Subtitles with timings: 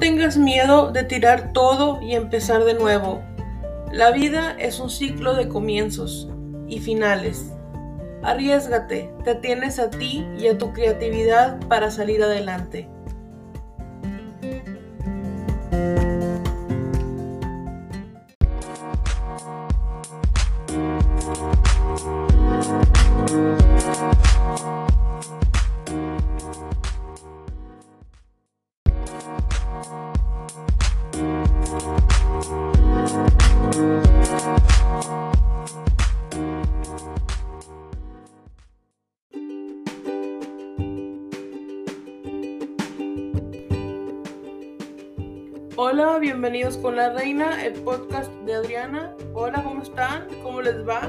[0.00, 3.22] tengas miedo de tirar todo y empezar de nuevo.
[3.92, 6.28] La vida es un ciclo de comienzos
[6.66, 7.52] y finales.
[8.22, 12.88] Arriesgate, te tienes a ti y a tu creatividad para salir adelante.
[46.40, 49.14] Bienvenidos con la reina, el podcast de Adriana.
[49.34, 50.26] Hola, ¿cómo están?
[50.42, 51.02] ¿Cómo les va?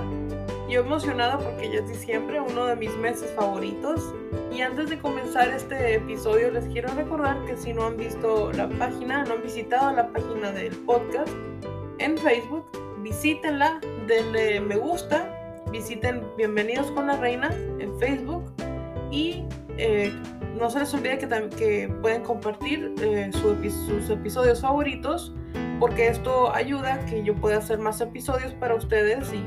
[0.70, 4.14] Yo emocionada porque ya es diciembre, uno de mis meses favoritos.
[4.52, 8.68] Y antes de comenzar este episodio les quiero recordar que si no han visto la
[8.72, 11.32] página, no han visitado la página del podcast
[12.00, 12.66] en Facebook,
[13.02, 15.34] visítenla, denle me gusta,
[15.72, 18.44] visiten Bienvenidos con la Reina en Facebook
[19.12, 19.46] y
[19.78, 20.12] eh,
[20.62, 25.34] no se les olvide que, que pueden compartir eh, sus episodios favoritos
[25.80, 29.44] porque esto ayuda a que yo pueda hacer más episodios para ustedes y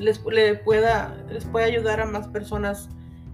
[0.00, 2.88] les, pueda, les pueda ayudar a más personas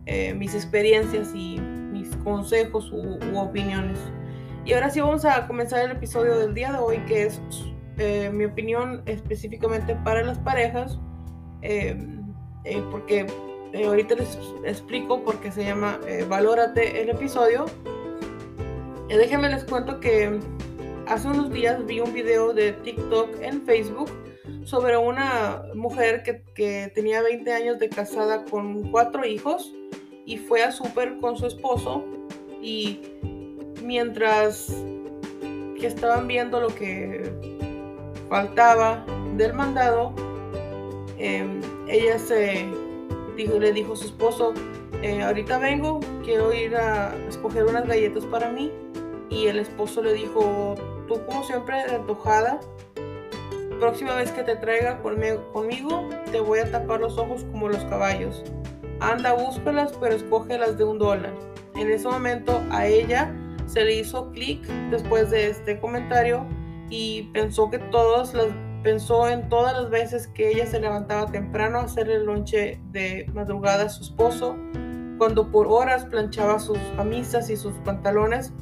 [0.06, 4.00] eh, mis experiencias y mis consejos u, opiniones.
[4.64, 7.40] Y ahora sí vamos a comenzar el episodio del día de hoy que es
[7.98, 10.98] eh, mi opinión específicamente para las parejas
[12.90, 13.26] porque
[13.72, 17.66] eh, ahorita les explico por qué se llama eh, Valórate el episodio.
[19.08, 20.40] Eh, déjenme les cuento que
[21.06, 24.10] hace unos días vi un video de TikTok en Facebook
[24.64, 29.74] sobre una mujer que, que tenía 20 años de casada con cuatro hijos
[30.24, 32.04] y fue a súper con su esposo
[32.62, 33.00] y
[33.82, 34.68] mientras
[35.78, 37.32] que estaban viendo lo que
[38.28, 39.04] faltaba
[39.36, 40.12] del mandado,
[41.18, 42.66] ella se
[43.46, 44.52] le dijo su esposo,
[45.02, 48.72] eh, ahorita vengo, quiero ir a escoger unas galletas para mí.
[49.30, 50.74] Y el esposo le dijo,
[51.06, 52.60] tú como siempre antojada,
[53.78, 58.42] próxima vez que te traiga conmigo, te voy a tapar los ojos como los caballos.
[59.00, 61.32] Anda, búscalas, pero escógelas de un dólar.
[61.76, 63.32] En ese momento a ella
[63.66, 66.44] se le hizo clic después de este comentario
[66.90, 68.48] y pensó que todas las
[68.82, 73.26] Pensó en todas las veces que ella se levantaba temprano a hacer el lonche de
[73.34, 74.56] madrugada a su esposo,
[75.18, 78.52] cuando por horas planchaba sus camisas y sus pantalones.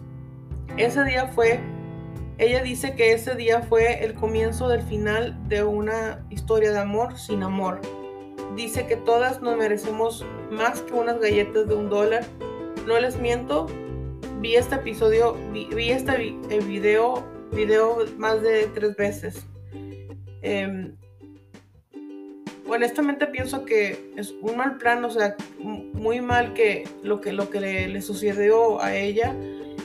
[0.79, 1.61] Ese día fue,
[2.39, 7.19] ella dice que ese día fue el comienzo del final de una historia de amor
[7.19, 7.81] sin amor.
[8.55, 12.25] Dice que todas nos merecemos más que unas galletas de un dólar.
[12.87, 13.67] No les miento,
[14.41, 17.23] vi este episodio, vi, este video,
[17.53, 19.47] video más de tres veces.
[20.43, 20.97] Em,
[22.69, 27.51] honestamente pienso que es un mal plan, o sea, muy mal que lo que, lo
[27.51, 29.35] que le, sucedió a ella.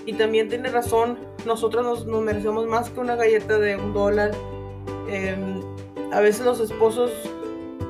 [0.05, 4.31] Y también tiene razón, nosotros nos, merecemos más que una galleta de un dólar.
[5.09, 5.61] Em,
[6.11, 7.11] a veces los esposos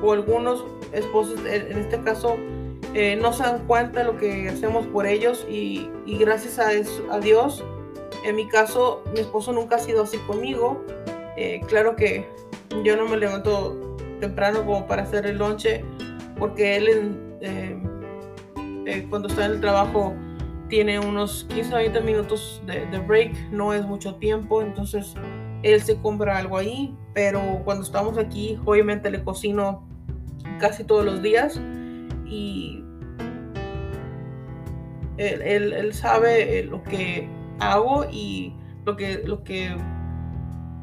[0.02, 2.36] o algunos esposos, en este caso,
[2.94, 7.64] eh, no se dan cuenta de lo que hacemos por ellos y, gracias a, Dios,
[8.24, 10.84] en mi caso, mi esposo nunca ha sido así conmigo.
[11.36, 12.26] Eh, claro que
[12.84, 15.84] yo no me levanto temprano como para hacer el lonche,
[16.38, 17.82] porque él eh,
[18.86, 20.14] eh, cuando está en el trabajo
[20.68, 25.14] tiene unos 15 a 20 minutos de, break, no es mucho tiempo, entonces
[25.62, 29.86] él se compra algo ahí, pero cuando estamos aquí, obviamente le cocino
[30.58, 31.60] casi todos los días
[32.26, 32.82] y
[35.18, 37.28] él, sabe eh, lo que
[37.60, 38.54] hago y
[38.84, 39.76] lo que, lo que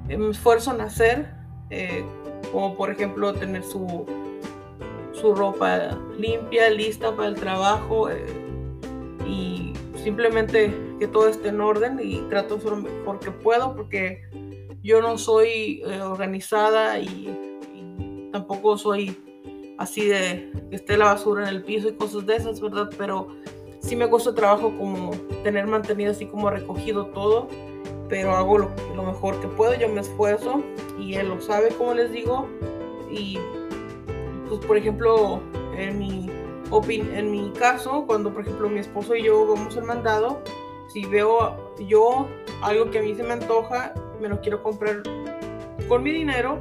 [0.08, 1.39] me esfuerzo en hacer
[1.70, 2.04] eh,
[2.52, 4.06] como por ejemplo tener su,
[5.14, 8.26] su ropa limpia, lista para el trabajo eh,
[9.26, 9.74] y
[10.04, 14.22] simplemente que todo esté en orden y trato de ser lo mejor que puedo porque
[14.82, 17.46] yo no soy eh, organizada y,
[18.32, 19.18] tampoco soy
[19.80, 22.92] así de que esté la basura en el piso y cosas de esas, ¿verdad?
[22.96, 23.28] Pero
[23.80, 25.10] sí me cuesta trabajo como
[25.44, 27.48] tener mantenido así como recogido todo
[28.10, 28.70] pero hago lo,
[29.04, 30.64] mejor que puedo, yo me esfuerzo
[31.00, 32.48] y él lo sabe, como les digo.
[33.10, 33.40] Y
[34.48, 35.40] pues por ejemplo,
[35.78, 36.30] en mi,
[36.92, 40.42] en mi caso, cuando por ejemplo mi esposo y yo vamos al mandado,
[40.88, 42.28] si veo yo
[42.64, 45.04] algo que a mí se me antoja, me lo quiero comprar
[45.88, 46.58] con mi dinero,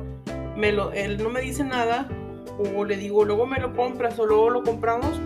[0.54, 2.08] me lo, él no me dice nada,
[2.76, 5.18] o le digo, luego me lo compras o luego lo compramos,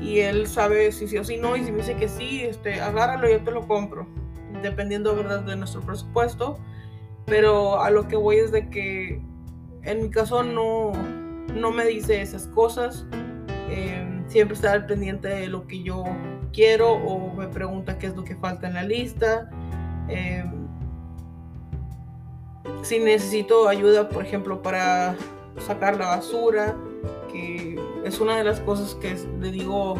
[0.00, 2.80] y él sabe si sí o si no, y si me dice que sí, este,
[2.80, 4.06] agárralo, yo te lo compro
[4.62, 6.58] dependiendo verdad de nuestro presupuesto.
[7.26, 9.20] Pero a lo que voy es de que
[9.82, 10.92] en mi caso no,
[11.54, 13.06] no me dice esas cosas.
[13.70, 16.04] Em, siempre está al pendiente de lo que yo
[16.52, 19.50] quiero o me pregunta qué es lo que falta en la lista.
[20.08, 20.68] Em,
[22.82, 25.16] si necesito ayuda, por ejemplo, para
[25.58, 26.76] sacar la basura,
[27.30, 29.96] que es una de las cosas que le digo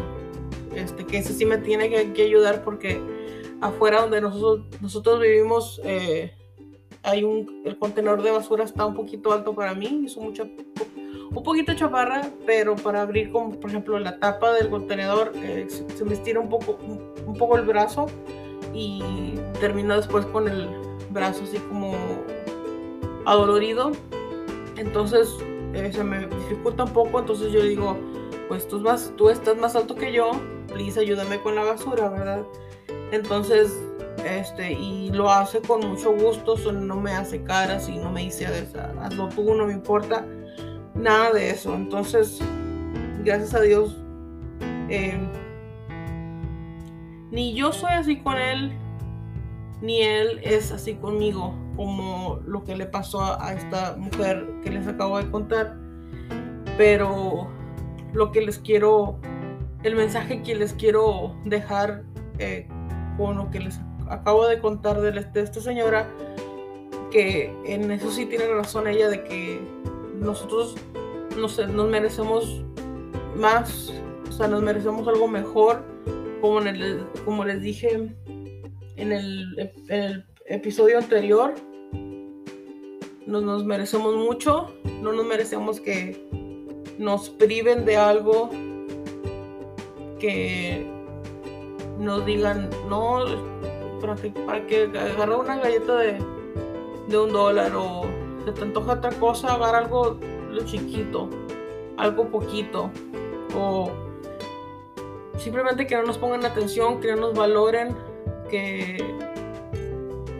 [0.75, 3.01] este, que ese sí me tiene que, ayudar porque
[3.61, 6.33] afuera donde nosotros, nosotros vivimos eh,
[7.03, 11.43] hay un, el contenedor de basura está un poquito alto para mí, hizo mucha, un
[11.43, 16.13] poquito chaparra, pero para abrir como por ejemplo la tapa del contenedor eh, se, me
[16.13, 16.77] estira un poco,
[17.25, 18.07] un, poco el brazo
[18.73, 20.67] y termino después con el
[21.11, 21.95] brazo así como
[23.25, 23.91] adolorido.
[24.77, 25.35] Entonces
[25.73, 27.97] eh, se me dificulta un poco, entonces yo digo,
[28.47, 30.31] pues tú, más, tú estás más alto que yo,
[30.67, 32.43] please ayúdame con la basura, ¿verdad?
[33.11, 33.75] Entonces,
[34.25, 38.45] este, y lo hace con mucho gusto, no me hace caras y no me dice,
[39.01, 40.25] hazlo tú, no me importa,
[40.93, 41.73] nada de eso.
[41.73, 42.39] Entonces,
[43.23, 43.97] gracias a Dios,
[44.89, 45.27] em,
[47.31, 48.73] ni yo soy así con él,
[49.81, 54.87] ni él es así conmigo, como lo que le pasó a esta mujer que les
[54.87, 55.77] acabo de contar.
[56.77, 57.47] Pero
[58.13, 59.19] lo que les quiero,
[59.83, 62.03] el mensaje que les quiero dejar
[62.39, 62.67] eh,
[63.19, 63.79] con lo que les
[64.09, 66.07] acabo de contar de, esta señora,
[67.11, 69.59] que en eso sí tiene razón ella de que
[70.15, 70.75] nosotros
[71.37, 72.63] nos, nos merecemos
[73.35, 73.93] más,
[74.29, 75.83] o sea, nos merecemos algo mejor,
[76.39, 76.61] como,
[77.25, 78.09] como les dije
[78.95, 81.53] en el, en el episodio anterior,
[83.27, 86.25] nos, nos merecemos mucho, no nos merecemos que
[86.97, 88.49] nos priven de algo
[90.19, 90.98] que
[92.09, 93.19] nos digan, no,
[94.01, 96.17] para que, para que agarre una galleta de,
[97.07, 98.01] de un dólar o
[98.43, 100.17] se te antoja otra cosa, agarra algo
[100.49, 101.29] lo chiquito,
[101.97, 102.89] algo poquito
[103.55, 103.91] o
[105.37, 107.95] simplemente que no nos pongan atención, que no nos valoren,
[108.49, 108.97] que,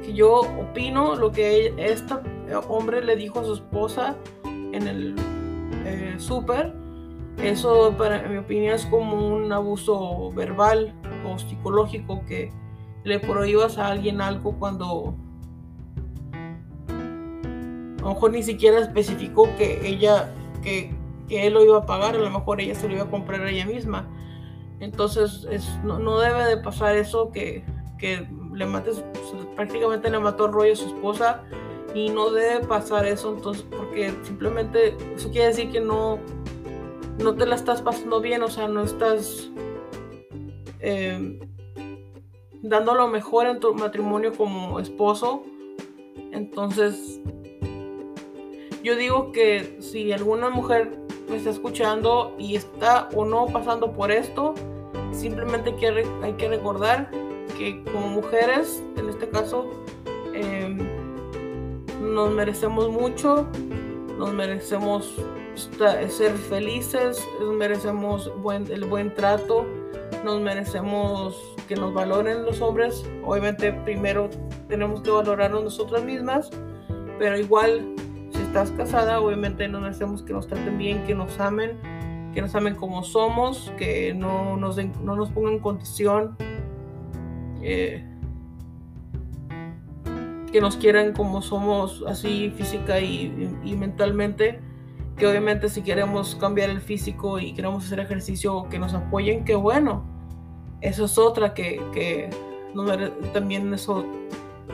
[0.04, 2.16] que yo opino lo que este
[2.68, 5.16] hombre le dijo a su esposa en el
[5.86, 6.74] eh, súper,
[7.38, 10.94] eso para mi opinión es como un abuso verbal
[11.38, 12.51] psicológico que
[13.04, 15.16] le prohíbas a alguien algo cuando
[16.89, 20.98] a lo mejor ni siquiera especificó que ella que,
[21.30, 23.51] él lo iba a pagar, a lo mejor ella se lo iba a comprar a
[23.51, 24.07] ella misma.
[24.80, 25.48] Entonces
[25.83, 27.63] no, debe de pasar eso que,
[28.00, 29.04] que le mates,
[29.56, 31.44] prácticamente le mató el rollo a su esposa
[31.94, 36.19] y no debe pasar eso entonces porque simplemente eso quiere decir que no
[37.18, 39.50] no te la estás pasando bien o sea no estás
[40.79, 41.39] em,
[42.61, 45.43] dando lo mejor en tu matrimonio como esposo.
[46.31, 47.19] Entonces
[48.83, 50.97] yo digo que si alguna mujer
[51.29, 54.56] me está escuchando y está o no pasando por esto
[55.11, 55.75] simplemente
[56.21, 57.11] hay que recordar
[57.57, 59.69] que como mujeres en este caso
[60.33, 60.77] eh,
[62.01, 63.47] nos merecemos mucho,
[64.18, 65.13] nos merecemos
[66.09, 68.31] ser felices, merecemos
[68.69, 69.65] el buen trato,
[70.23, 73.06] nos merecemos que nos valoren los hombres.
[73.23, 74.30] Obviamente primero
[74.68, 76.49] tenemos que valorarnos nosotras mismas,
[77.18, 77.95] pero igual
[78.31, 81.78] si estás casada, obviamente nos merecemos que nos traten bien, que nos amen,
[82.33, 86.35] que nos amen como somos, que no nos, no nos pongan en condición.
[87.61, 88.06] Eh,
[90.52, 94.59] que nos quieran como somos así física y, mentalmente,
[95.19, 99.54] que obviamente si queremos cambiar el físico y queremos hacer ejercicio, que nos apoyen, qué
[99.54, 100.04] bueno.
[100.81, 102.30] Eso es otra que, que
[103.33, 104.06] también eso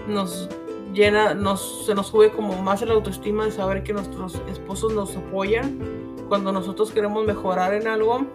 [0.08, 0.48] nos
[0.94, 5.16] llena, nos, se nos sube como más la autoestima de saber que nuestros esposos nos
[5.18, 5.80] apoyan
[6.30, 8.28] cuando nosotros queremos mejorar en algo.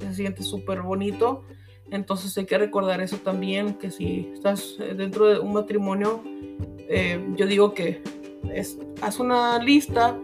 [0.00, 1.44] Se siente súper bonito.
[1.90, 6.22] Entonces hay que recordar eso también, que si estás dentro de un matrimonio,
[6.88, 8.02] eh, yo digo que
[8.52, 10.18] es, haz una lista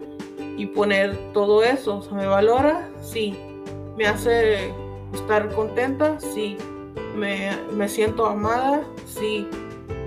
[0.57, 2.07] y poner todo eso.
[2.13, 2.89] ¿me valora?
[3.01, 3.37] Sí.
[3.97, 4.73] ¿Me hace
[5.13, 6.19] estar contenta?
[6.21, 6.57] Sí.
[7.17, 8.83] ¿Me, me siento amada?
[9.07, 9.49] Sí.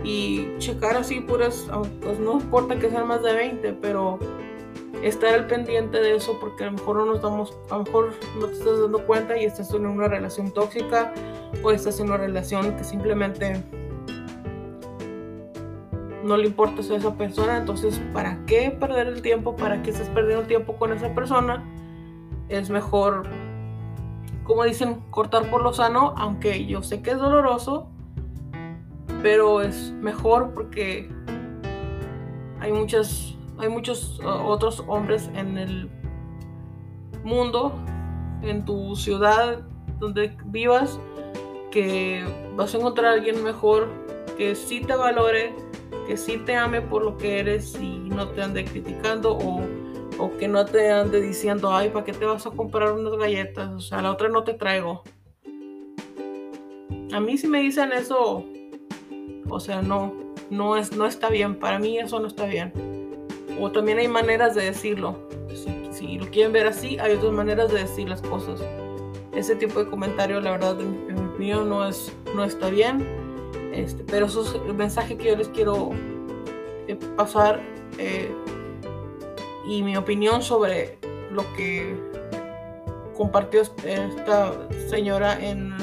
[0.03, 1.67] Y checar así puras,
[2.01, 4.19] pues no importa que sean más de 20, pero
[5.03, 8.13] estar al pendiente de eso porque a lo mejor no nos damos, a lo mejor
[8.39, 11.13] no te estás dando cuenta y estás en una relación tóxica
[11.63, 13.63] o estás en una relación que simplemente
[16.25, 19.55] no le importa a esa persona, entonces ¿para qué perder el tiempo?
[19.55, 21.63] ¿Para qué estás perdiendo tiempo con esa persona?
[22.49, 23.27] Es mejor,
[24.43, 27.87] como dicen, cortar por lo sano, aunque yo sé que es doloroso,
[29.21, 31.09] pero es mejor porque
[32.59, 35.89] hay muchas hay muchos otros hombres en el
[37.23, 37.73] mundo
[38.41, 39.61] en tu ciudad
[39.99, 40.99] donde vivas
[41.71, 43.87] que vas a encontrar a alguien mejor
[44.37, 45.55] que sí te valore
[46.07, 49.61] que sí te ame por lo que eres y no te ande criticando o,
[50.19, 53.69] o que no te ande diciendo ay para qué te vas a comprar unas galletas
[53.69, 55.03] o sea la otra no te traigo
[57.11, 58.45] a mí si me dicen eso
[59.49, 60.13] o sea, no,
[60.49, 61.55] no, es, no está bien.
[61.55, 62.73] Para mí eso no está bien.
[63.59, 65.17] O también hay maneras de decirlo.
[65.91, 68.61] Si, lo quieren ver así, hay otras maneras de decir las cosas.
[69.33, 73.07] Ese tipo de comentario, la verdad, en, mi opinión, no, es, no está bien.
[73.75, 75.89] Este, pero eso es el mensaje que yo les quiero
[76.87, 77.61] eh, pasar
[77.97, 78.31] eh,
[79.67, 80.97] y mi opinión sobre
[81.31, 81.95] lo que
[83.17, 84.53] compartió esta
[84.89, 85.75] señora en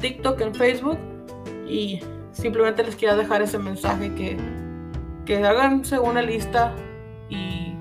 [0.00, 0.98] TikTok, en Facebook.
[1.68, 2.00] Y
[2.34, 4.36] Simplemente les quiero dejar ese mensaje que,
[5.24, 6.74] que háganse una lista
[7.30, 7.76] y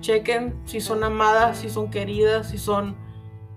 [0.00, 2.94] chequen si son amadas, si son queridas, si son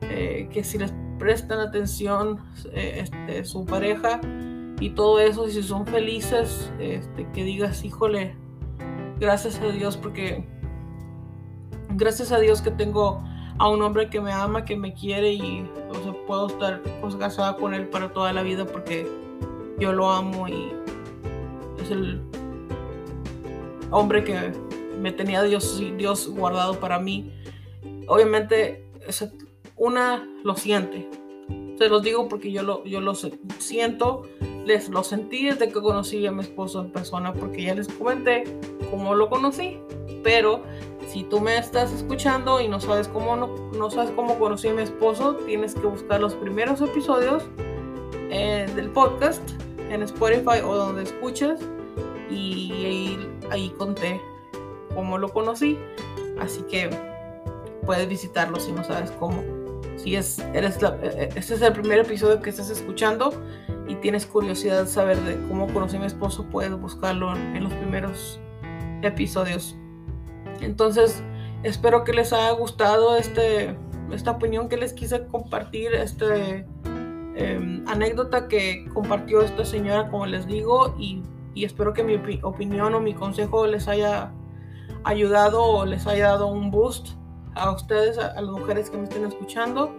[0.02, 2.40] eh, que si les prestan atención
[2.74, 4.22] este, su pareja
[4.80, 8.36] y todo eso, y si son felices, este, que digas, híjole,
[9.20, 10.44] gracias a Dios porque
[11.90, 13.24] gracias a Dios que tengo
[13.58, 15.68] a un hombre que me ama, que me quiere y
[16.28, 19.08] puedo estar pues, casada con él para toda la vida porque
[19.80, 20.72] yo lo amo y
[21.82, 22.22] es el
[23.90, 24.52] hombre que
[25.00, 27.32] me tenía Dios, Dios guardado para mí.
[28.08, 28.90] Obviamente,
[29.76, 31.10] una lo siente.
[31.78, 34.24] Se los digo porque yo lo, yo lo siento,
[34.68, 38.44] les lo sentí desde que conocí a mi esposo en persona, porque ya les comenté
[38.92, 39.80] cómo lo conocí.
[40.24, 40.62] Pero
[41.08, 44.82] si tú me estás escuchando y no sabes cómo no, sabes cómo conocí a mi
[44.82, 47.44] esposo, tienes que buscar los primeros episodios
[48.30, 49.42] eh, del podcast
[49.90, 51.62] en Spotify o donde escuchas
[52.30, 53.18] y
[53.50, 54.22] ahí, conté
[54.94, 55.78] cómo lo conocí.
[56.42, 56.90] Así que
[57.86, 59.57] puedes visitarlo si no sabes cómo.
[59.98, 63.34] Si es, eres la, e, e, este es el primer episodio que estás escuchando
[63.88, 68.40] y tienes curiosidad de saber de cómo conocí mi esposo, puedes buscarlo en los primeros
[69.02, 69.76] episodios.
[70.62, 71.24] Entonces,
[71.64, 73.78] espero que les haya gustado este,
[74.12, 76.66] esta opinión que les quise compartir, este
[77.40, 81.22] Em, anécdota que compartió esta señora, como les digo, y,
[81.56, 84.32] espero que mi opinión o mi consejo les haya
[85.04, 87.10] ayudado o les haya dado un boost
[87.58, 89.94] a ustedes, a, las mujeres que me estén escuchando.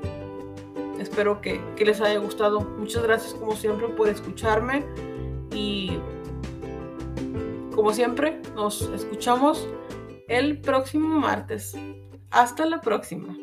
[0.99, 2.61] Espero que, que les haya gustado.
[2.61, 4.85] Muchas gracias como siempre por escucharme
[5.53, 5.99] y
[7.75, 9.69] como siempre nos escuchamos
[10.29, 11.77] el próximo martes.
[12.31, 13.37] Hasta la próxima.